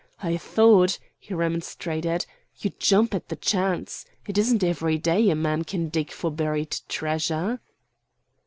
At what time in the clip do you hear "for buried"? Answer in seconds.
6.11-6.75